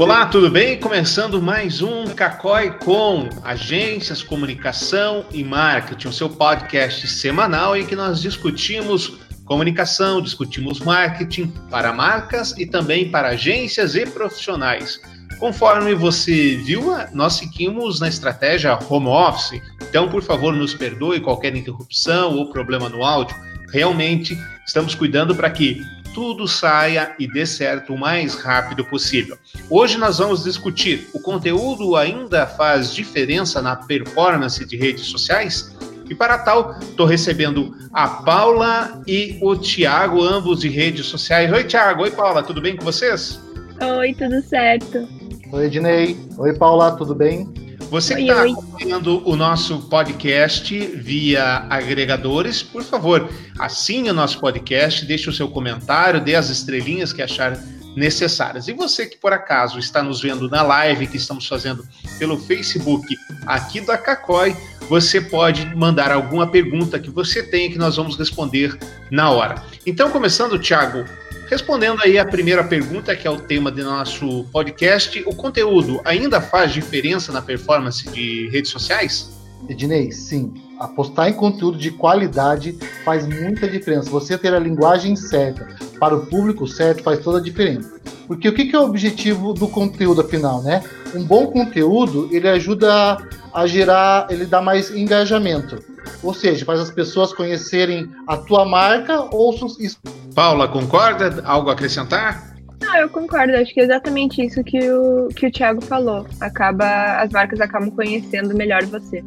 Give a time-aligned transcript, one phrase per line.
[0.00, 0.80] Olá, tudo bem?
[0.80, 7.94] Começando mais um Cacói com Agências, Comunicação e Marketing, o seu podcast semanal em que
[7.94, 14.98] nós discutimos comunicação, discutimos marketing para marcas e também para agências e profissionais.
[15.38, 21.54] Conforme você viu, nós seguimos na estratégia home office, então por favor nos perdoe qualquer
[21.54, 23.36] interrupção ou problema no áudio.
[23.70, 24.34] Realmente
[24.66, 25.82] estamos cuidando para que
[26.14, 29.36] tudo saia e dê certo o mais rápido possível.
[29.68, 35.76] Hoje nós vamos discutir: o conteúdo ainda faz diferença na performance de redes sociais?
[36.08, 41.52] E para tal, estou recebendo a Paula e o Tiago, ambos de redes sociais.
[41.52, 42.02] Oi, Tiago.
[42.02, 42.42] Oi, Paula.
[42.42, 43.40] Tudo bem com vocês?
[43.80, 45.08] Oi, tudo certo.
[45.52, 46.18] Oi, Ednei.
[46.36, 46.90] Oi, Paula.
[46.96, 47.48] Tudo bem?
[47.90, 55.04] Você que está acompanhando o nosso podcast via agregadores, por favor, assine o nosso podcast,
[55.04, 57.58] deixe o seu comentário, dê as estrelinhas que achar
[57.96, 58.68] necessárias.
[58.68, 61.84] E você que por acaso está nos vendo na live que estamos fazendo
[62.16, 63.04] pelo Facebook
[63.44, 64.56] aqui da Cacói,
[64.88, 68.78] você pode mandar alguma pergunta que você tenha que nós vamos responder
[69.10, 69.64] na hora.
[69.84, 71.04] Então, começando, Thiago,
[71.50, 76.40] Respondendo aí a primeira pergunta, que é o tema do nosso podcast, o conteúdo ainda
[76.40, 79.32] faz diferença na performance de redes sociais?
[79.68, 80.54] Ednei, sim.
[80.78, 84.08] Apostar em conteúdo de qualidade faz muita diferença.
[84.10, 85.66] Você ter a linguagem certa
[85.98, 88.00] para o público certo faz toda a diferença.
[88.28, 90.84] Porque o que é o objetivo do conteúdo afinal, né?
[91.16, 93.18] Um bom conteúdo ele ajuda
[93.52, 95.82] a gerar, ele dá mais engajamento.
[96.22, 99.98] Ou seja, faz as pessoas conhecerem a tua marca ou isso.
[100.34, 101.42] Paula, concorda?
[101.44, 102.50] Algo a acrescentar?
[102.80, 103.54] Não, eu concordo.
[103.54, 106.26] Acho que é exatamente isso que o, que o Thiago falou.
[106.40, 109.22] Acaba, as marcas acabam conhecendo melhor você.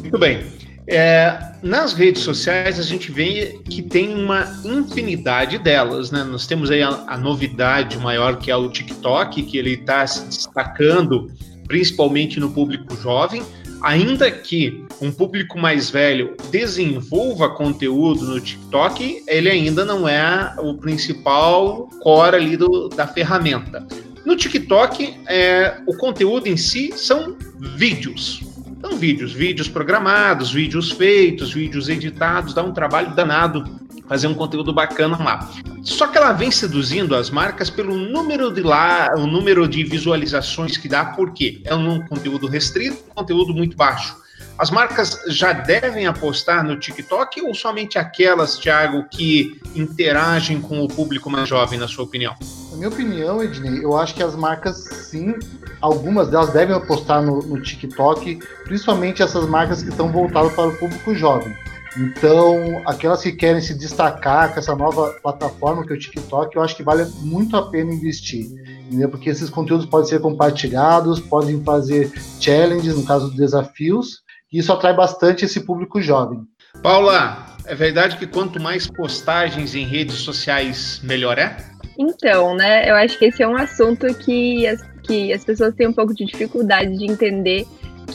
[0.00, 0.42] Muito bem.
[0.86, 6.24] É, nas redes sociais a gente vê que tem uma infinidade delas, né?
[6.24, 10.26] Nós temos aí a, a novidade maior que é o TikTok, que ele está se
[10.26, 11.30] destacando
[11.68, 13.44] principalmente no público jovem,
[13.82, 20.74] ainda que um público mais velho desenvolva conteúdo no TikTok, ele ainda não é o
[20.74, 23.86] principal core ali do, da ferramenta.
[24.24, 27.36] No TikTok, é, o conteúdo em si são
[27.76, 28.42] vídeos.
[28.80, 33.64] São vídeos, vídeos programados, vídeos feitos, vídeos editados, dá um trabalho danado
[34.10, 35.48] fazer um conteúdo bacana lá.
[35.84, 40.76] Só que ela vem seduzindo as marcas pelo número de lá, o número de visualizações
[40.76, 41.62] que dá, por quê?
[41.64, 44.16] É um conteúdo restrito, conteúdo muito baixo.
[44.58, 50.88] As marcas já devem apostar no TikTok ou somente aquelas, Thiago, que interagem com o
[50.88, 52.34] público mais jovem, na sua opinião?
[52.72, 54.76] Na minha opinião, Ednei, eu acho que as marcas,
[55.08, 55.36] sim,
[55.80, 60.76] algumas delas devem apostar no, no TikTok, principalmente essas marcas que estão voltadas para o
[60.76, 61.56] público jovem.
[61.96, 66.62] Então, aquelas que querem se destacar com essa nova plataforma que é o TikTok, eu
[66.62, 68.46] acho que vale muito a pena investir.
[68.86, 69.08] Entendeu?
[69.08, 74.94] Porque esses conteúdos podem ser compartilhados, podem fazer challenges, no caso desafios, e isso atrai
[74.94, 76.40] bastante esse público jovem.
[76.82, 81.56] Paula, é verdade que quanto mais postagens em redes sociais, melhor é?
[81.98, 85.88] Então, né, eu acho que esse é um assunto que as, que as pessoas têm
[85.88, 87.66] um pouco de dificuldade de entender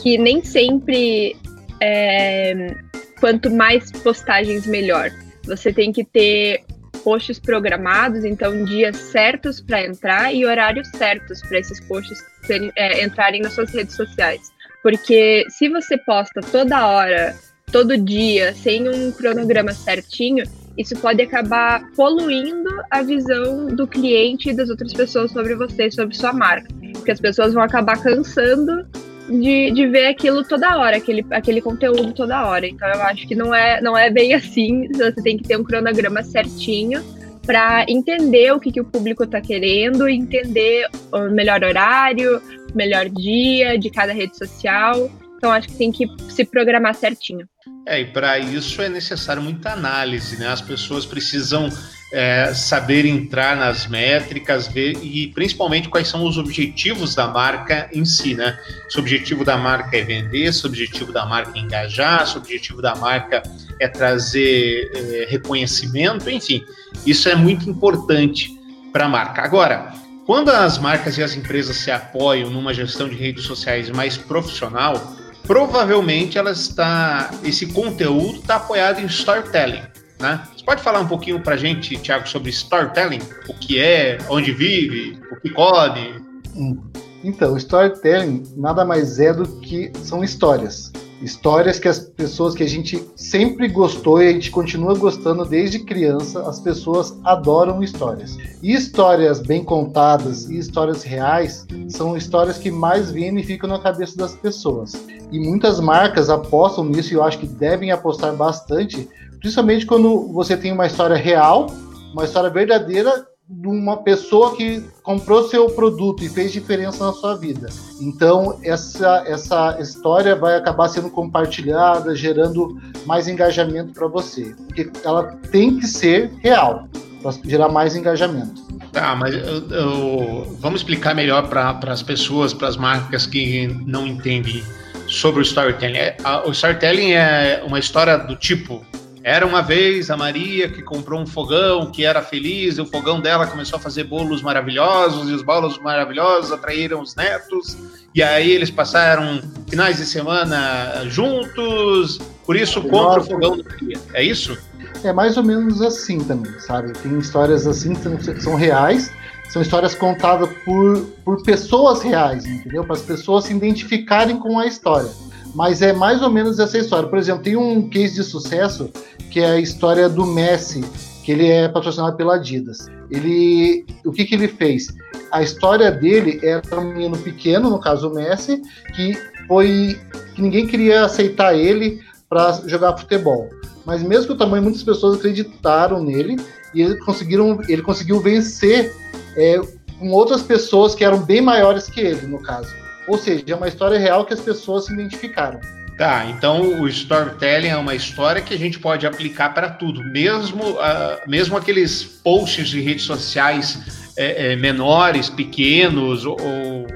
[0.02, 1.36] que nem sempre
[1.80, 2.74] é,
[3.20, 5.10] quanto mais postagens, melhor.
[5.44, 6.64] Você tem que ter
[7.04, 13.04] posts programados, então dias certos para entrar e horários certos para esses posts serem, é,
[13.04, 14.52] entrarem nas suas redes sociais.
[14.82, 17.36] Porque se você posta toda hora,
[17.70, 20.44] todo dia, sem um cronograma certinho,
[20.78, 26.14] isso pode acabar poluindo a visão do cliente e das outras pessoas sobre você, sobre
[26.14, 26.68] sua marca.
[26.92, 28.86] Porque as pessoas vão acabar cansando
[29.28, 32.66] de, de ver aquilo toda hora, aquele, aquele conteúdo toda hora.
[32.66, 34.88] Então eu acho que não é, não é bem assim.
[34.92, 37.02] Você tem que ter um cronograma certinho
[37.44, 42.42] para entender o que, que o público está querendo, entender o melhor horário,
[42.74, 45.10] melhor dia de cada rede social.
[45.36, 47.46] Então acho que tem que se programar certinho.
[47.86, 50.48] É, e para isso é necessário muita análise, né?
[50.48, 51.68] As pessoas precisam
[52.12, 58.04] é, saber entrar nas métricas, ver e principalmente quais são os objetivos da marca em
[58.04, 58.58] si, né?
[58.88, 62.36] Se o objetivo da marca é vender, se o objetivo da marca é engajar, se
[62.36, 63.42] o objetivo da marca
[63.80, 66.64] é trazer é, reconhecimento, enfim,
[67.04, 68.50] isso é muito importante
[68.92, 69.42] para a marca.
[69.42, 69.92] Agora,
[70.26, 75.16] quando as marcas e as empresas se apoiam numa gestão de redes sociais mais profissional,
[75.46, 79.82] provavelmente ela está, esse conteúdo está apoiado em storytelling.
[80.18, 80.42] Né?
[80.56, 83.20] Você pode falar um pouquinho para gente, Thiago, sobre storytelling?
[83.48, 86.22] O que é, onde vive, o que pode?
[86.54, 86.82] Hum.
[87.22, 90.92] Então, storytelling nada mais é do que são histórias.
[91.22, 95.78] Histórias que as pessoas que a gente sempre gostou e a gente continua gostando desde
[95.78, 98.36] criança, as pessoas adoram histórias.
[98.62, 103.78] E histórias bem contadas e histórias reais são histórias que mais vêm e ficam na
[103.78, 104.92] cabeça das pessoas.
[105.32, 109.08] E muitas marcas apostam nisso e eu acho que devem apostar bastante,
[109.40, 111.66] principalmente quando você tem uma história real,
[112.12, 117.36] uma história verdadeira de uma pessoa que comprou seu produto e fez diferença na sua
[117.36, 117.68] vida.
[118.00, 122.76] Então, essa, essa história vai acabar sendo compartilhada, gerando
[123.06, 124.54] mais engajamento para você.
[124.66, 126.88] Porque ela tem que ser real,
[127.22, 128.66] para gerar mais engajamento.
[128.92, 134.06] Tá, mas eu, eu, vamos explicar melhor para as pessoas, para as marcas que não
[134.06, 134.62] entendem
[135.06, 135.98] sobre o storytelling.
[135.98, 138.84] É, o storytelling é uma história do tipo
[139.26, 143.20] era uma vez a Maria que comprou um fogão, que era feliz, e o fogão
[143.20, 147.76] dela começou a fazer bolos maravilhosos, e os bolos maravilhosos atraíram os netos,
[148.14, 153.98] e aí eles passaram finais de semana juntos, por isso compra o fogão da Maria.
[154.14, 154.56] É isso?
[155.02, 156.92] É mais ou menos assim também, sabe?
[156.92, 159.10] Tem histórias assim que são reais,
[159.48, 162.84] são histórias contadas por, por pessoas reais, entendeu?
[162.84, 165.10] Para as pessoas se identificarem com a história.
[165.56, 167.08] Mas é mais ou menos essa história.
[167.08, 168.90] Por exemplo, tem um case de sucesso
[169.30, 170.84] que é a história do Messi,
[171.24, 172.88] que ele é patrocinado pela Adidas.
[173.10, 174.88] Ele, o que, que ele fez?
[175.32, 178.60] A história dele era um menino pequeno, no caso o Messi,
[178.94, 179.16] que
[179.48, 179.98] foi
[180.34, 183.48] que ninguém queria aceitar ele para jogar futebol.
[183.86, 186.36] Mas mesmo o tamanho, muitas pessoas acreditaram nele
[186.74, 188.94] e ele, conseguiram, ele conseguiu vencer
[189.34, 189.58] é,
[189.98, 192.68] com outras pessoas que eram bem maiores que ele, no caso.
[193.08, 195.60] Ou seja, é uma história real que as pessoas se identificaram.
[195.96, 200.62] Tá, então o storytelling é uma história que a gente pode aplicar para tudo, mesmo,
[200.62, 206.86] uh, mesmo aqueles posts de redes sociais é, é, menores, pequenos, ou, ou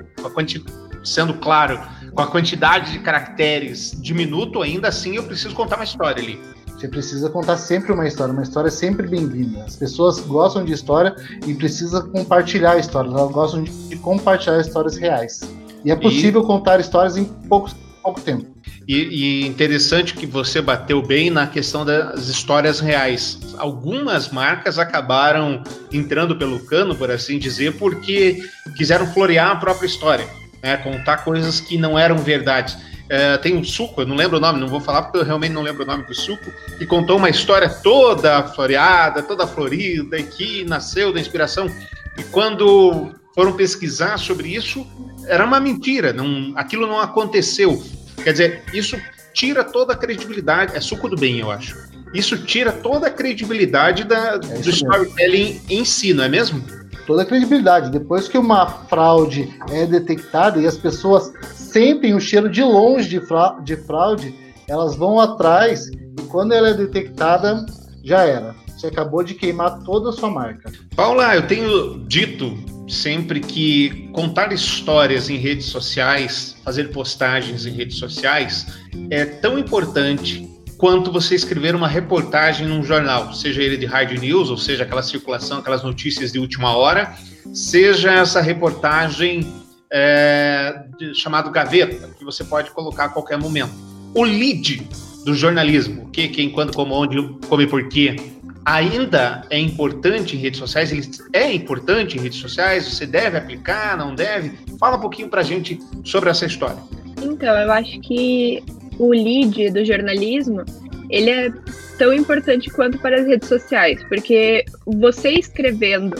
[1.03, 1.81] sendo claro,
[2.13, 6.39] com a quantidade de caracteres diminuto, ainda assim eu preciso contar uma história ali.
[6.67, 9.65] Você precisa contar sempre uma história, uma história sempre bem-vinda.
[9.65, 11.15] As pessoas gostam de história
[11.47, 15.41] e precisa compartilhar histórias, elas gostam de compartilhar histórias reais.
[15.85, 16.47] E é possível e...
[16.47, 18.47] contar histórias em poucos, pouco tempo.
[18.87, 23.39] E, e, interessante que você bateu bem na questão das histórias reais.
[23.57, 25.63] Algumas marcas acabaram
[25.93, 28.43] entrando pelo cano, por assim dizer, porque
[28.77, 30.27] quiseram florear a própria história,
[30.63, 30.77] né?
[30.79, 32.77] contar coisas que não eram verdade.
[33.09, 35.53] É, tem um suco, eu não lembro o nome, não vou falar porque eu realmente
[35.53, 40.23] não lembro o nome do suco, que contou uma história toda floreada, toda florida, e
[40.23, 41.69] que nasceu da inspiração.
[42.17, 44.87] E quando foram pesquisar sobre isso,
[45.27, 47.83] era uma mentira, não, aquilo não aconteceu.
[48.23, 48.97] Quer dizer, isso
[49.33, 50.77] tira toda a credibilidade.
[50.77, 51.77] É suco do bem, eu acho.
[52.13, 56.63] Isso tira toda a credibilidade da, é do storytelling em si, não é mesmo?
[57.07, 57.91] Toda a credibilidade.
[57.91, 63.21] Depois que uma fraude é detectada e as pessoas sentem o cheiro de longe de,
[63.21, 64.35] fra de fraude,
[64.69, 67.65] elas vão atrás e quando ela é detectada,
[68.05, 68.55] já era.
[68.77, 70.73] Você acabou de queimar toda a sua marca.
[70.97, 72.59] Paula, eu tenho dito
[72.91, 78.67] sempre que contar histórias em redes sociais, fazer postagens em redes sociais,
[79.11, 84.51] é tão importante quanto você escrever uma reportagem num jornal, seja ele de hard news,
[84.51, 87.15] ou seja, aquela circulação, aquelas notícias de última hora,
[87.53, 89.47] seja essa reportagem
[89.93, 93.73] é, de, chamado gaveta, que você pode colocar a qualquer momento.
[94.15, 94.89] O lead
[95.25, 97.17] do jornalismo, o que, quem, quando, como, onde,
[97.47, 98.17] como e por quê,
[98.65, 100.93] ainda é importante em redes sociais?
[100.93, 102.85] Ele é importante em redes sociais?
[102.85, 104.53] Você deve aplicar, não deve?
[104.79, 106.79] Fala um pouquinho para a gente sobre essa história.
[107.23, 108.63] Então, eu acho que
[108.99, 110.65] o lead do jornalismo,
[111.09, 111.53] ele é
[111.99, 116.17] tão importante quanto para as redes sociais, porque você escrevendo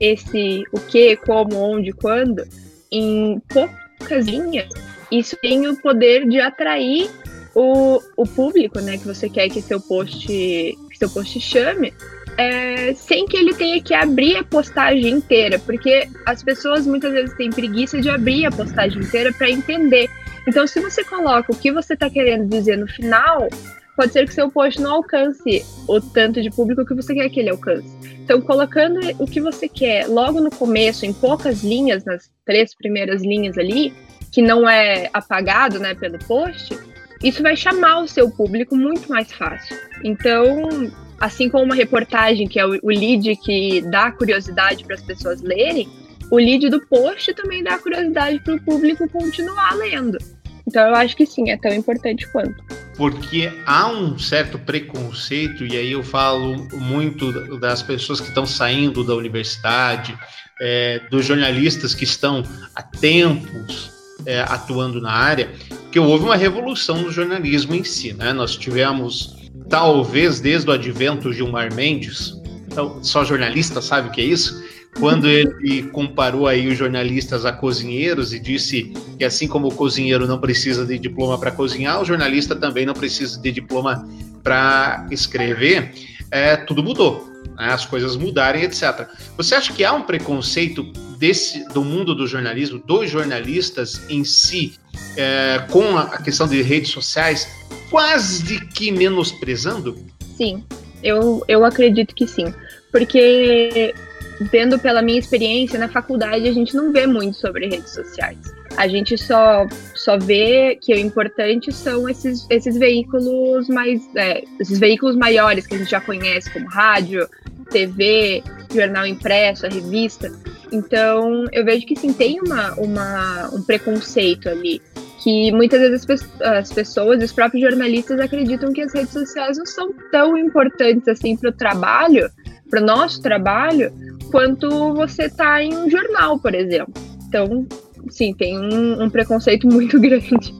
[0.00, 2.44] esse o que, como, onde, quando,
[2.90, 4.68] em poucas linhas,
[5.10, 7.10] isso tem o poder de atrair
[7.54, 11.92] o, o público, né, que você quer que seu post seu post chame,
[12.36, 17.36] é, sem que ele tenha que abrir a postagem inteira, porque as pessoas muitas vezes
[17.36, 20.08] têm preguiça de abrir a postagem inteira para entender.
[20.46, 23.48] Então, se você coloca o que você está querendo dizer no final,
[23.96, 27.40] pode ser que seu post não alcance o tanto de público que você quer que
[27.40, 27.88] ele alcance.
[28.24, 33.22] Então, colocando o que você quer logo no começo, em poucas linhas, nas três primeiras
[33.22, 33.92] linhas ali,
[34.32, 36.76] que não é apagado né, pelo post,
[37.24, 39.74] isso vai chamar o seu público muito mais fácil.
[40.04, 45.40] Então, assim como uma reportagem, que é o, lead que dá curiosidade para as pessoas
[45.40, 45.88] lerem,
[46.30, 50.18] o lead do post também dá curiosidade para o público continuar lendo.
[50.66, 52.62] Então eu acho que sim, é tão importante quanto.
[52.96, 59.02] Porque há um certo preconceito, e aí eu falo muito das pessoas que estão saindo
[59.02, 60.18] da universidade,
[60.60, 62.42] é, dos jornalistas que estão
[62.74, 63.93] há tempos
[64.26, 65.50] é, atuando na área,
[65.82, 68.32] porque houve uma revolução no jornalismo em si, né?
[68.32, 69.36] Nós tivemos,
[69.68, 72.34] talvez desde o advento de Gilmar Mendes,
[72.66, 74.64] então, só jornalista sabe o que é isso,
[74.98, 80.26] quando ele comparou aí os jornalistas a cozinheiros e disse que assim como o cozinheiro
[80.26, 84.08] não precisa de diploma para cozinhar, o jornalista também não precisa de diploma
[84.42, 85.92] para escrever,
[86.30, 87.33] é, tudo mudou.
[87.56, 87.72] Né?
[87.72, 89.08] As coisas mudarem, etc.
[89.36, 90.82] Você acha que há um preconceito
[91.18, 94.74] desse do mundo do jornalismo, dos jornalistas em si,
[95.16, 97.48] é, com a questão de redes sociais,
[97.90, 99.96] quase que menosprezando?
[100.36, 100.64] Sim,
[101.02, 102.52] eu, eu acredito que sim.
[102.90, 103.94] Porque
[104.40, 108.38] vendo pela minha experiência na faculdade, a gente não vê muito sobre redes sociais.
[108.76, 114.02] A gente só, só vê que o importante são esses, esses veículos mais.
[114.16, 117.28] É, esses veículos maiores que a gente já conhece, como rádio,
[117.70, 120.32] TV, jornal impresso, revista.
[120.72, 124.82] Então, eu vejo que sim, tem uma, uma, um preconceito ali.
[125.22, 129.64] Que muitas vezes as, as pessoas, os próprios jornalistas, acreditam que as redes sociais não
[129.64, 132.28] são tão importantes assim para o trabalho,
[132.68, 133.92] para o nosso trabalho,
[134.30, 136.92] quanto você está em um jornal, por exemplo.
[137.28, 137.66] Então,
[138.08, 140.54] sim, tem um, um preconceito muito grande.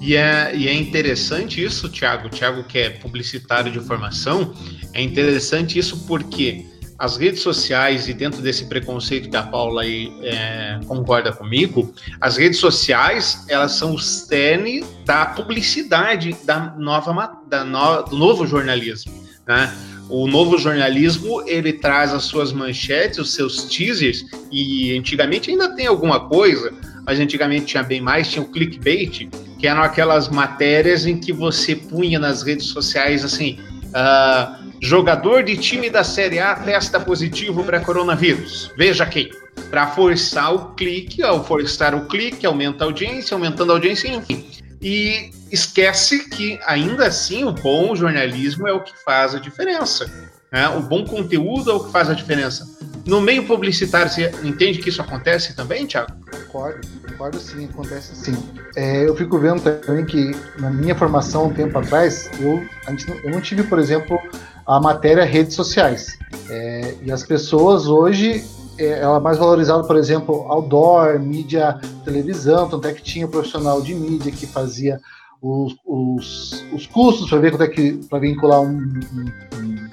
[0.00, 2.28] E é, e é interessante isso, Thiago.
[2.28, 4.54] Thiago, que é publicitário de formação,
[4.92, 6.64] é interessante isso porque
[6.98, 12.36] as redes sociais, e dentro desse preconceito que a Paula aí é, concorda comigo, as
[12.36, 19.12] redes sociais, elas são o cerne da publicidade da nova, da no, do novo jornalismo,
[19.46, 19.74] né?
[20.08, 25.86] O novo jornalismo, ele traz as suas manchetes, os seus teasers, e antigamente ainda tem
[25.86, 26.72] alguma coisa,
[27.04, 31.74] mas antigamente tinha bem mais, tinha o clickbait, que eram aquelas matérias em que você
[31.74, 37.80] punha nas redes sociais assim, uh, jogador de time da Série A testa positivo para
[37.80, 39.30] coronavírus, veja quem.
[39.70, 44.44] Para forçar o clique, ao forçar o clique, aumenta a audiência, aumentando a audiência, enfim.
[44.88, 50.08] E esquece que, ainda assim, o bom jornalismo é o que faz a diferença.
[50.52, 50.68] Né?
[50.68, 52.64] O bom conteúdo é o que faz a diferença.
[53.04, 56.12] No meio publicitário, você entende que isso acontece também, Thiago?
[56.30, 58.36] Concordo, concordo sim, acontece sim.
[58.76, 63.30] É, eu fico vendo também que na minha formação um tempo atrás, eu, não, eu
[63.32, 64.16] não tive, por exemplo,
[64.64, 66.16] a matéria redes sociais.
[66.48, 68.44] É, e as pessoas hoje
[68.78, 73.80] ela é mais valorizada, por exemplo, outdoor, mídia, televisão, tanto é que tinha o profissional
[73.80, 75.00] de mídia que fazia
[75.40, 79.88] os, os, os custos para ver quanto é que para vincular um, um,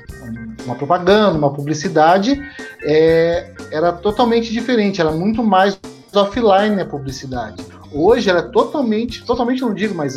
[0.66, 2.40] uma propaganda, uma publicidade,
[2.82, 5.80] é, era totalmente diferente, era muito mais
[6.13, 7.63] offline a publicidade.
[7.92, 10.16] Hoje ela é totalmente, totalmente não digo, mas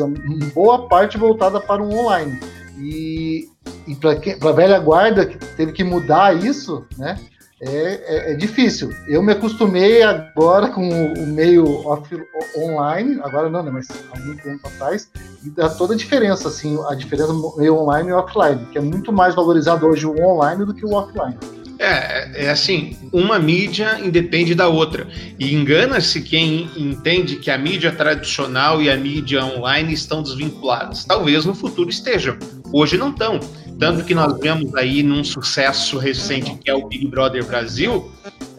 [0.54, 2.40] boa parte voltada para o online.
[2.78, 3.48] E,
[3.86, 7.18] e para a velha guarda que teve que mudar isso, né?
[7.66, 8.92] É, é, é, difícil.
[9.08, 12.08] Eu me acostumei agora com o, meio off,
[12.56, 15.10] online, agora não, né, mas há muito tempo atrás,
[15.44, 19.12] e dá toda a diferença, assim, a diferença meio online e offline, que é muito
[19.12, 21.36] mais valorizado hoje o online do que o offline.
[21.78, 25.06] É, é assim, uma mídia independe da outra.
[25.38, 31.04] E engana-se quem entende que a mídia tradicional e a mídia online estão desvinculadas.
[31.04, 32.38] Talvez no futuro estejam.
[32.72, 33.38] Hoje não estão.
[33.78, 38.10] Tanto que nós vemos aí num sucesso recente que é o Big Brother Brasil,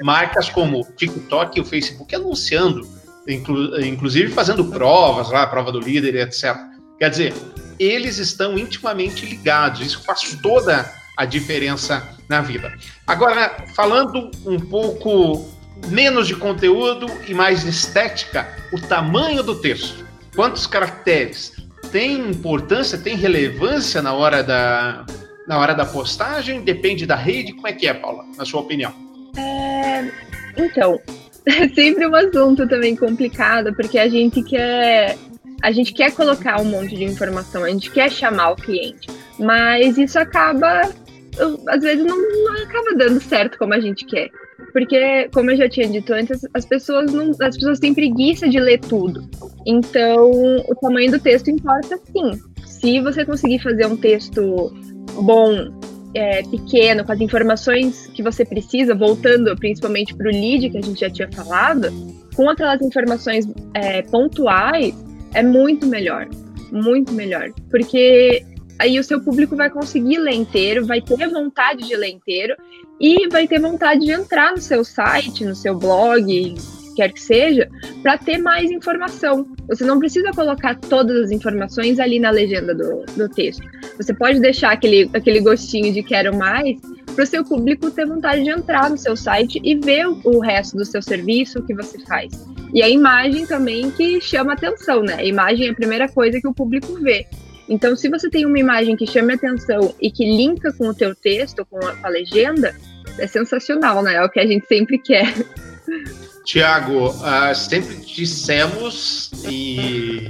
[0.04, 2.88] marcas como o TikTok e o Facebook anunciando,
[3.28, 6.56] inclu inclusive fazendo provas lá, prova do líder, etc.
[7.00, 7.34] Quer dizer,
[7.80, 9.82] eles estão intimamente ligados.
[9.82, 12.74] Isso faz toda a diferença na vida.
[13.06, 15.50] Agora, falando um pouco
[15.88, 20.06] menos de conteúdo e mais de estética, o tamanho do texto.
[20.36, 21.54] Quantos caracteres?
[21.92, 25.06] Tem importância, tem relevância na hora da,
[25.48, 26.62] na hora da postagem?
[26.62, 27.54] Depende da rede?
[27.54, 28.94] Como é que é, Paula, na sua opinião?
[29.38, 30.12] É,
[30.58, 31.00] então,
[31.48, 35.18] é sempre um assunto também complicado, porque a gente quer
[35.64, 39.08] a gente quer colocar um monte de informação, a gente quer chamar o cliente,
[39.40, 40.82] mas isso acaba
[41.68, 44.30] às vezes não, não acaba dando certo como a gente quer.
[44.74, 48.60] Porque, como eu já tinha dito antes, as pessoas não, as pessoas têm preguiça de
[48.60, 49.28] ler tudo.
[49.66, 50.32] Então,
[50.68, 52.32] o tamanho do texto importa sim.
[52.66, 54.72] Se você conseguir fazer um texto
[55.22, 55.72] bom,
[56.14, 60.82] é, pequeno, com as informações que você precisa, voltando principalmente para o lead que a
[60.82, 61.90] gente já tinha falado,
[62.36, 64.96] com aquelas informações é, pontuais,
[65.34, 66.28] é muito melhor.
[66.72, 67.52] Muito melhor.
[67.70, 68.44] Porque
[68.80, 72.56] aí o seu público vai conseguir ler inteiro, vai ter vontade de ler inteiro
[73.00, 76.56] e vai ter vontade de entrar no seu site, no seu blog,
[76.96, 77.70] quer que seja,
[78.02, 79.46] para ter mais informação.
[79.68, 83.64] Você não precisa colocar todas as informações ali na legenda do, do texto.
[83.98, 86.80] Você pode deixar aquele, aquele gostinho de quero mais,
[87.14, 90.78] para o seu público ter vontade de entrar no seu site e ver o resto
[90.78, 92.32] do seu serviço, o que você faz.
[92.74, 95.16] E a imagem também que chama atenção, né?
[95.16, 97.28] A imagem é a primeira coisa que o público vê.
[97.70, 101.14] Então, se você tem uma imagem que chame atenção e que linka com o teu
[101.14, 102.74] texto, com a, com a legenda,
[103.18, 104.16] é sensacional, né?
[104.16, 105.34] É o que a gente sempre quer.
[106.46, 110.30] Tiago, uh, sempre dissemos e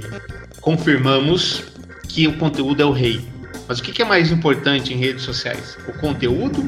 [0.60, 1.62] confirmamos
[2.08, 3.20] que o conteúdo é o rei.
[3.68, 5.76] Mas o que é mais importante em redes sociais?
[5.86, 6.58] O conteúdo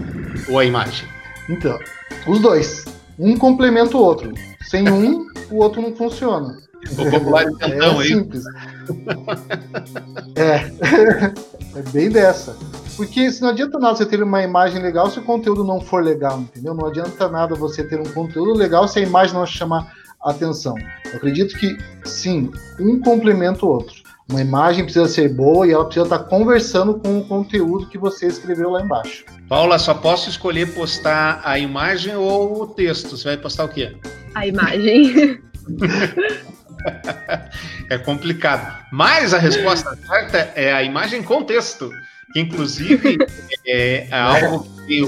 [0.49, 1.09] ou a imagem?
[1.49, 1.79] Então,
[2.27, 2.85] os dois.
[3.19, 4.33] Um complementa o outro.
[4.63, 6.57] Sem um, o outro não funciona.
[6.93, 8.45] O popular então, é, é simples.
[10.37, 10.71] É.
[11.79, 12.57] é bem dessa.
[12.97, 16.03] Porque se não adianta nada você ter uma imagem legal se o conteúdo não for
[16.03, 16.75] legal, entendeu?
[16.75, 20.75] Não adianta nada você ter um conteúdo legal se a imagem não chamar atenção.
[21.07, 24.01] Eu acredito que sim, um complementa o outro.
[24.31, 28.27] Uma imagem precisa ser boa e ela precisa estar conversando com o conteúdo que você
[28.27, 29.25] escreveu lá embaixo.
[29.49, 33.17] Paula, só posso escolher postar a imagem ou o texto?
[33.17, 33.97] Você vai postar o quê?
[34.35, 35.41] A imagem.
[37.89, 38.85] é complicado.
[38.93, 41.91] Mas a resposta certa é a imagem com texto,
[42.33, 43.19] que inclusive
[43.67, 45.03] é, é algo, que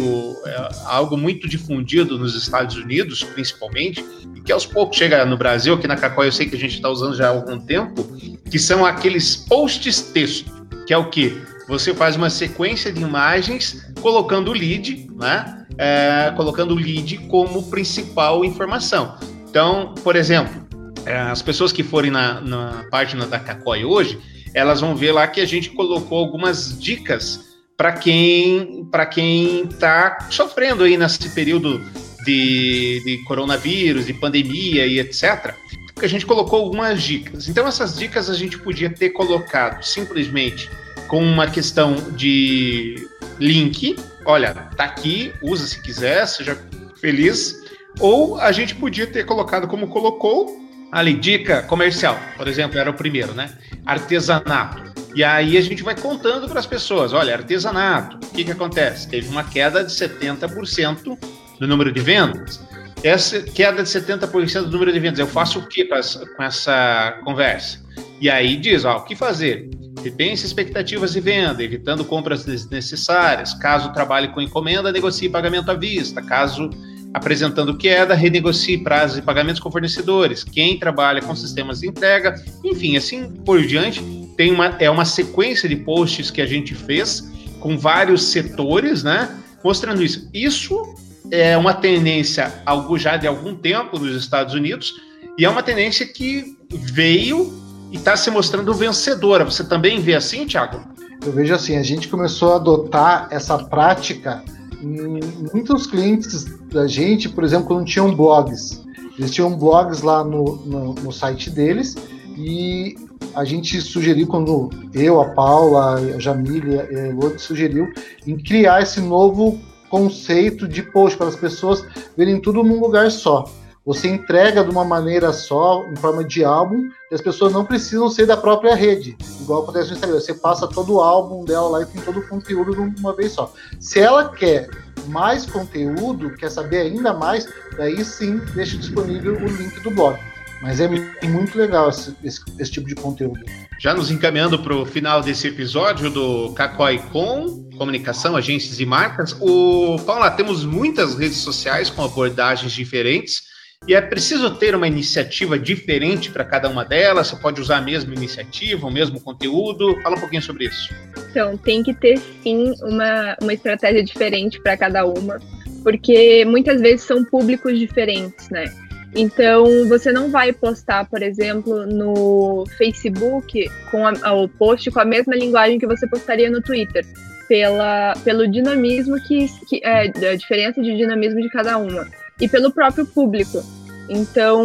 [0.47, 5.75] é algo muito difundido nos Estados Unidos, principalmente, e que aos poucos chega no Brasil,
[5.75, 8.05] aqui na Cacó eu sei que a gente está usando já há algum tempo,
[8.51, 10.51] que são aqueles posts texto,
[10.87, 11.41] que é o que?
[11.69, 15.65] Você faz uma sequência de imagens colocando o lead, né?
[15.79, 19.17] É, colocando o lead como principal informação.
[19.49, 20.67] Então, por exemplo,
[21.07, 24.19] as pessoas que forem na, na página da Cacói hoje,
[24.55, 30.29] elas vão ver lá que a gente colocou algumas dicas para quem para quem está
[30.31, 31.81] sofrendo aí nesse período
[32.25, 35.55] de, de coronavírus, de pandemia e etc.
[36.01, 37.49] A gente colocou algumas dicas.
[37.49, 40.71] Então essas dicas a gente podia ter colocado simplesmente
[41.09, 43.97] com uma questão de link.
[44.25, 46.59] Olha, tá aqui, usa se quiser, seja
[47.01, 47.61] feliz.
[47.99, 50.62] Ou a gente podia ter colocado como colocou
[50.93, 53.51] ali, dica comercial, por exemplo, era o primeiro, né?
[53.87, 54.93] Artesanato.
[55.15, 59.09] E aí a gente vai contando para as pessoas, olha, artesanato, o que, que acontece?
[59.09, 61.19] Teve uma queda de 70%
[61.59, 62.61] no número de vendas.
[63.03, 66.43] Essa queda de 70% do número de vendas, eu faço o que com essa, com
[66.43, 67.83] essa conversa?
[68.21, 69.69] E aí diz, ó, o que fazer?
[70.03, 73.55] Repense expectativas de venda, evitando compras desnecessárias.
[73.55, 76.23] Caso trabalhe com encomenda, negocie pagamento à vista.
[76.23, 76.71] Caso
[77.13, 80.45] apresentando queda, renegocie prazos de pagamentos com fornecedores.
[80.45, 84.03] Quem trabalha com sistemas de entrega, enfim, assim por diante.
[84.37, 89.29] Tem uma, é uma sequência de posts que a gente fez com vários setores, né?
[89.63, 90.29] Mostrando isso.
[90.33, 90.95] Isso
[91.31, 94.95] é uma tendência algo já de algum tempo nos Estados Unidos
[95.39, 97.53] e é uma tendência que veio
[97.91, 99.45] e está se mostrando vencedora.
[99.45, 100.83] Você também vê assim, Thiago?
[101.25, 104.43] Eu vejo assim, a gente começou a adotar essa prática
[104.83, 108.83] muitos clientes da gente, por exemplo, quando tinham blogs.
[109.19, 111.97] Eles tinham blogs lá no, no, no site deles
[112.37, 112.97] e
[113.35, 117.89] a gente sugeriu, quando eu, a Paula, a Jamília, a Elode sugeriu,
[118.27, 121.85] em criar esse novo conceito de post para as pessoas
[122.17, 123.45] verem tudo num lugar só.
[123.85, 128.09] Você entrega de uma maneira só, em forma de álbum, e as pessoas não precisam
[128.09, 129.17] ser da própria rede.
[129.41, 130.21] Igual acontece no Instagram.
[130.21, 133.33] Você passa todo o álbum dela lá e tem todo o conteúdo de uma vez
[133.33, 133.53] só.
[133.81, 134.71] Se ela quer
[135.09, 140.17] mais conteúdo, quer saber ainda mais, daí sim deixa disponível o link do blog.
[140.63, 140.89] Mas é
[141.27, 143.41] muito legal esse, esse, esse tipo de conteúdo.
[143.81, 149.35] Já nos encaminhando para o final desse episódio do Cacói com comunicação, agências e marcas.
[149.41, 153.51] O Paula, temos muitas redes sociais com abordagens diferentes
[153.87, 157.29] e é preciso ter uma iniciativa diferente para cada uma delas.
[157.29, 160.01] Você pode usar a mesma iniciativa, o mesmo conteúdo.
[160.03, 160.95] Fala um pouquinho sobre isso.
[161.31, 165.41] Então, tem que ter sim uma, uma estratégia diferente para cada uma,
[165.83, 168.73] porque muitas vezes são públicos diferentes, né?
[169.15, 175.05] Então, você não vai postar, por exemplo, no Facebook com a, o post com a
[175.05, 177.05] mesma linguagem que você postaria no Twitter,
[177.47, 182.07] pela, pelo dinamismo que, que é a diferença de dinamismo de cada uma
[182.41, 183.63] e pelo próprio público.
[184.09, 184.65] Então,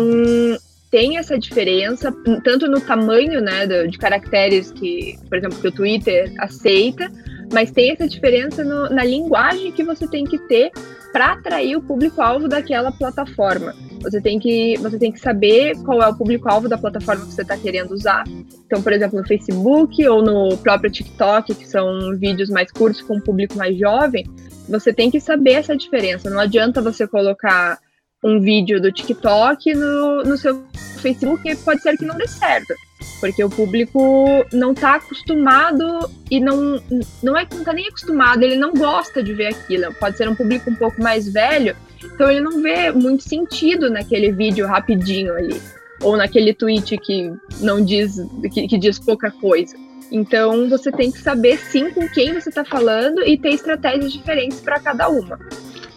[0.89, 6.33] tem essa diferença, tanto no tamanho né, de caracteres que, por exemplo, que o Twitter
[6.39, 7.11] aceita,
[7.51, 10.71] mas tem essa diferença no, na linguagem que você tem que ter
[11.11, 13.73] para atrair o público-alvo daquela plataforma.
[14.01, 17.41] Você tem que, você tem que saber qual é o público-alvo da plataforma que você
[17.41, 18.23] está querendo usar.
[18.65, 23.17] Então, por exemplo, no Facebook ou no próprio TikTok, que são vídeos mais curtos com
[23.17, 24.25] um público mais jovem,
[24.67, 26.29] você tem que saber essa diferença.
[26.29, 27.79] Não adianta você colocar
[28.23, 30.63] um vídeo do TikTok no, no seu
[31.01, 32.73] Facebook, pode ser que não dê certo.
[33.19, 36.81] porque o público não está acostumado e não,
[37.23, 39.93] não é que não está nem acostumado, ele não gosta de ver aquilo.
[39.95, 44.31] Pode ser um público um pouco mais velho, então ele não vê muito sentido naquele
[44.31, 45.61] vídeo rapidinho ali,
[46.01, 48.15] ou naquele tweet que não diz
[48.51, 49.75] que, que diz pouca coisa.
[50.11, 54.59] Então você tem que saber sim com quem você está falando e ter estratégias diferentes
[54.61, 55.39] para cada uma.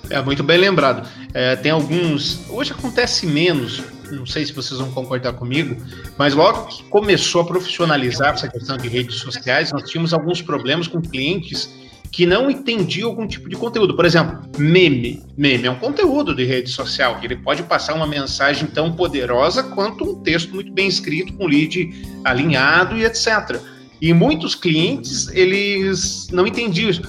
[0.08, 1.08] É muito bem lembrado.
[1.32, 2.50] É, tem alguns.
[2.50, 5.76] Hoje acontece menos, não sei se vocês vão concordar comigo,
[6.18, 10.88] mas logo que começou a profissionalizar essa questão de redes sociais, nós tínhamos alguns problemas
[10.88, 11.70] com clientes
[12.10, 13.94] que não entendiam algum tipo de conteúdo.
[13.94, 15.22] Por exemplo, meme.
[15.36, 19.62] Meme é um conteúdo de rede social, que ele pode passar uma mensagem tão poderosa
[19.62, 21.90] quanto um texto muito bem escrito, com lead
[22.24, 23.60] alinhado e etc.
[24.00, 27.02] E muitos clientes, eles não entendiam isso.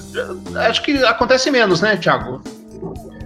[0.54, 2.42] Acho que acontece menos, né, Thiago?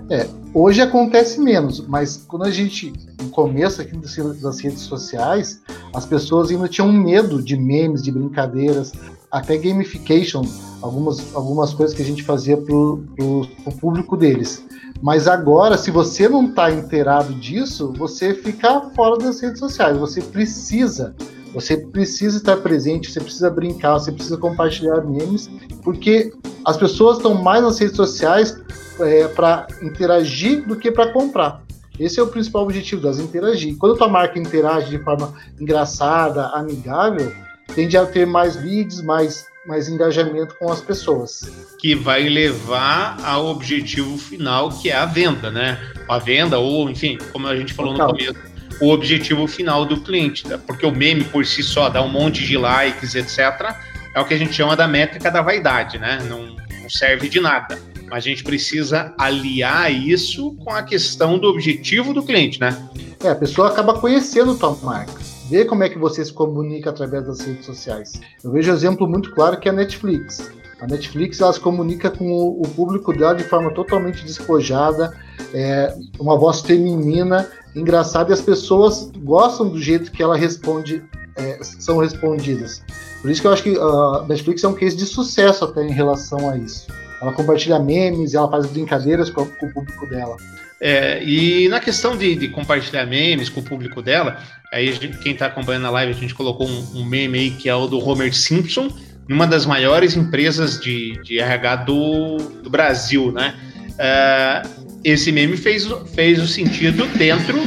[0.08, 5.60] É, hoje acontece menos, mas quando a gente, no começo aqui das redes sociais,
[5.92, 8.92] as pessoas ainda tinham medo de memes, de brincadeiras,
[9.36, 10.42] até gamification,
[10.80, 13.46] algumas, algumas coisas que a gente fazia para o
[13.78, 14.64] público deles.
[15.02, 19.98] Mas agora, se você não está inteirado disso, você fica fora das redes sociais.
[19.98, 21.14] Você precisa,
[21.52, 25.50] você precisa estar presente, você precisa brincar, você precisa compartilhar memes,
[25.82, 26.32] porque
[26.64, 28.56] as pessoas estão mais nas redes sociais
[29.00, 31.62] é, para interagir do que para comprar.
[32.00, 33.76] Esse é o principal objetivo das interagir.
[33.76, 37.32] Quando a tua marca interage de forma engraçada, amigável,
[37.76, 41.42] tende a ter mais leads, mais, mais engajamento com as pessoas.
[41.78, 45.78] Que vai levar ao objetivo final, que é a venda, né?
[46.08, 48.08] A venda, ou enfim, como a gente falou Total.
[48.08, 48.38] no começo,
[48.80, 50.48] o objetivo final do cliente.
[50.48, 50.58] Né?
[50.66, 53.76] Porque o meme por si só dá um monte de likes, etc.
[54.14, 56.18] É o que a gente chama da métrica da vaidade, né?
[56.30, 57.78] Não, não serve de nada.
[58.08, 62.88] Mas a gente precisa aliar isso com a questão do objetivo do cliente, né?
[63.22, 65.12] É, a pessoa acaba conhecendo tua marca,
[65.48, 68.12] vê como é que você se comunica através das redes sociais.
[68.42, 70.50] Eu vejo um exemplo muito claro que é a Netflix.
[70.80, 75.16] A Netflix ela se comunica com o, público dela de forma totalmente despojada,
[75.54, 81.02] é, uma voz feminina, engraçada, e as pessoas gostam do jeito que ela responde,
[81.34, 82.82] é, são respondidas.
[83.22, 85.92] Por isso que eu acho que a Netflix é um case de sucesso até em
[85.92, 86.86] relação a isso.
[87.22, 90.36] Ela compartilha memes, ela faz brincadeiras com o público dela.
[90.80, 95.32] É, e na questão de, de, compartilhar memes com o público dela, aí gente, quem
[95.32, 97.98] está acompanhando a live, a gente colocou um, um, meme aí que é o do
[97.98, 98.88] Homer Simpson,
[99.26, 103.54] numa das maiores empresas de, de RH do, do Brasil, né?
[103.98, 104.62] É,
[105.02, 107.58] esse meme fez, fez o sentido dentro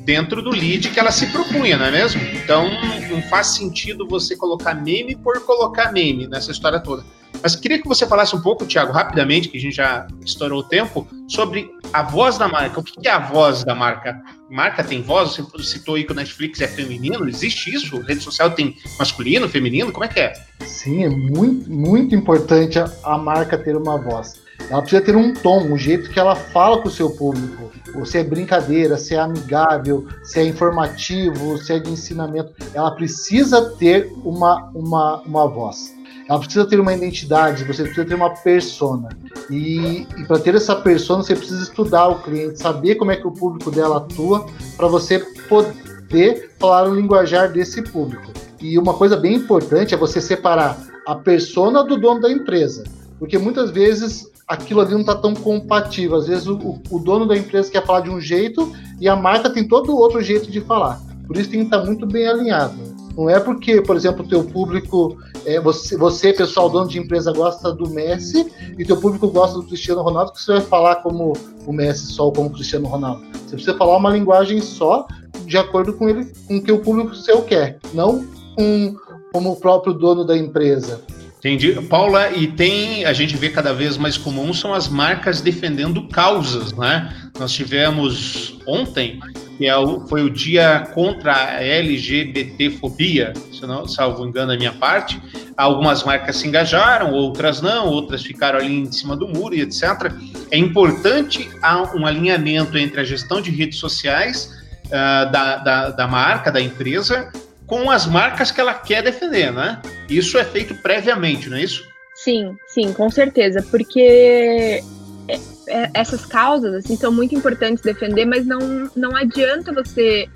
[0.00, 2.20] dentro do lead que ela se propunha, não é mesmo?
[2.22, 2.68] Então
[3.08, 7.04] não faz sentido você colocar meme por colocar meme nessa história toda.
[7.42, 10.62] Mas queria que você falasse um pouco, Thiago, rapidamente, que a gente já estourou o
[10.62, 12.80] tempo, sobre a voz da marca.
[12.80, 14.20] O que é a voz da marca?
[14.48, 15.36] Marca tem voz?
[15.36, 17.28] Você citou aí que o Netflix é feminino.
[17.28, 17.96] Existe isso?
[17.96, 19.90] A rede social tem masculino, feminino?
[19.90, 20.32] Como é que é?
[20.60, 24.40] Sim, é muito, muito importante a, a marca ter uma voz.
[24.70, 27.72] Ela precisa ter um tom, um jeito que ela fala com o seu público.
[28.06, 32.52] Se é brincadeira, se é amigável, se é informativo, se é de ensinamento.
[32.72, 35.92] Ela precisa ter uma, uma, uma voz.
[36.28, 39.08] Ela precisa ter uma identidade, você precisa ter uma persona.
[39.50, 43.26] E, e para ter essa persona, você precisa estudar o cliente, saber como é que
[43.26, 48.32] o público dela atua, para você poder falar o linguajar desse público.
[48.60, 52.84] E uma coisa bem importante é você separar a persona do dono da empresa.
[53.18, 56.16] Porque muitas vezes aquilo ali não está tão compatível.
[56.16, 59.50] Às vezes o, o, dono da empresa quer falar de um jeito e a marca
[59.50, 61.00] tem todo outro jeito de falar.
[61.26, 62.74] Por isso tem que estar tá muito bem alinhado.
[63.16, 67.32] Não é porque, por exemplo, o teu público, é, você, você, pessoal, dono de empresa,
[67.32, 71.34] gosta do Messi e teu público gosta do Cristiano Ronaldo, que você vai falar como
[71.66, 73.22] o Messi só ou como o Cristiano Ronaldo.
[73.32, 75.06] Você precisa falar uma linguagem só
[75.44, 78.24] de acordo com ele, com o que o público seu quer, não
[78.56, 78.96] com
[79.32, 81.00] como o próprio dono da empresa.
[81.42, 81.72] Entendi.
[81.88, 86.72] Paula, e tem, a gente vê cada vez mais comum são as marcas defendendo causas,
[86.72, 87.12] né?
[87.36, 89.18] Nós tivemos ontem,
[89.58, 94.70] que é o, foi o dia contra a LGBTfobia, se não salvo engano da minha
[94.70, 95.20] parte.
[95.56, 100.12] Algumas marcas se engajaram, outras não, outras ficaram ali em cima do muro e etc.
[100.48, 101.50] É importante
[101.96, 104.48] um alinhamento entre a gestão de redes sociais
[104.86, 107.32] uh, da, da, da marca, da empresa,
[107.72, 109.80] com as marcas que ela quer defender, né?
[110.06, 111.88] Isso é feito previamente, não é isso?
[112.14, 114.82] Sim, sim, com certeza, porque
[115.26, 115.34] é,
[115.68, 120.28] é, essas causas assim são muito importantes defender, mas não não adianta você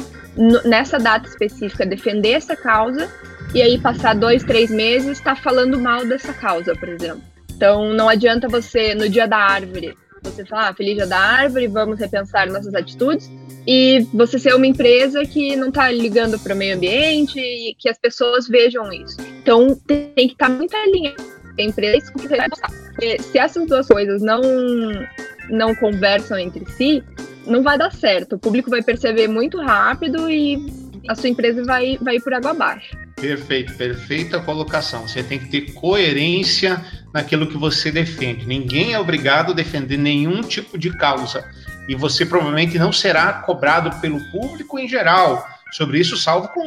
[0.65, 3.07] nessa data específica defender essa causa
[3.53, 7.21] e aí passar dois, três meses estar tá falando mal dessa causa, por exemplo.
[7.55, 9.95] Então não adianta você no dia da árvore
[10.31, 13.31] Você falar, ah, feliz dia da árvore, vamos repensar nossas atitudes.
[13.67, 17.89] E você ser uma empresa que não está ligando para o meio ambiente e que
[17.89, 19.17] as pessoas vejam isso.
[19.43, 21.23] Então tem que estar tá muito alinhado
[21.59, 22.37] a empresa com o que você.
[22.93, 24.41] Porque se essas duas coisas não,
[25.51, 27.03] não conversam entre si,
[27.47, 28.37] não vai dar certo.
[28.37, 30.65] O público vai perceber muito rápido e
[31.09, 32.97] a sua empresa vai, vai ir por água abaixo.
[33.17, 35.09] Perfeito, perfeita colocação.
[35.09, 38.47] Você tem que ter coerência naquilo que você defende.
[38.47, 41.45] Ninguém é obrigado a defender nenhum tipo de causa.
[41.89, 46.65] E você provavelmente não será cobrado pelo público em geral sobre isso, salvo com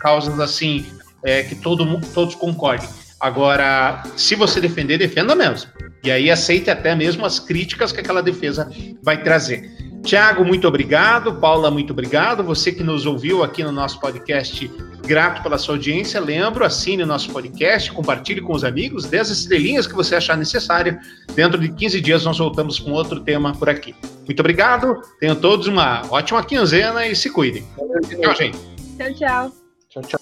[0.00, 0.84] causas assim
[1.22, 2.88] é, que todo mundo, todos concordem.
[3.20, 5.70] Agora, se você defender, defenda mesmo.
[6.02, 8.68] E aí aceite até mesmo as críticas que aquela defesa
[9.00, 9.70] vai trazer.
[10.02, 11.34] Tiago, muito obrigado.
[11.34, 12.42] Paula, muito obrigado.
[12.42, 14.68] Você que nos ouviu aqui no nosso podcast,
[15.02, 16.20] grato pela sua audiência.
[16.20, 20.36] Lembro, assine o nosso podcast, compartilhe com os amigos, dê as estrelinhas que você achar
[20.36, 20.98] necessário.
[21.34, 23.94] Dentro de 15 dias nós voltamos com outro tema por aqui.
[24.26, 25.00] Muito obrigado.
[25.18, 27.64] Tenham todos uma ótima quinzena e se cuidem.
[28.20, 28.58] Tchau, gente.
[28.96, 29.52] Tchau, tchau.
[29.88, 30.21] Tchau, tchau.